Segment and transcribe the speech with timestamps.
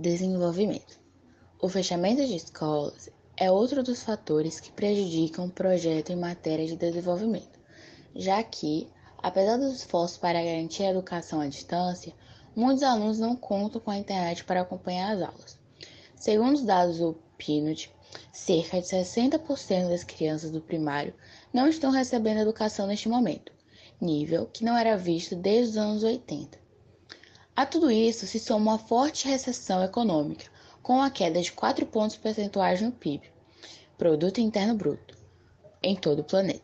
[0.00, 0.96] Desenvolvimento.
[1.60, 6.76] O fechamento de escolas é outro dos fatores que prejudicam o projeto em matéria de
[6.76, 7.58] desenvolvimento,
[8.14, 8.86] já que,
[9.20, 12.14] apesar dos esforços para garantir a educação à distância,
[12.54, 15.58] muitos alunos não contam com a internet para acompanhar as aulas.
[16.14, 17.90] Segundo os dados do PNUD,
[18.30, 21.12] cerca de 60% das crianças do primário
[21.52, 23.50] não estão recebendo educação neste momento,
[24.00, 26.67] nível que não era visto desde os anos 80.
[27.58, 30.44] A tudo isso se soma uma forte recessão econômica,
[30.80, 33.28] com a queda de 4 pontos percentuais no PIB,
[33.98, 35.18] Produto Interno Bruto,
[35.82, 36.62] em todo o planeta.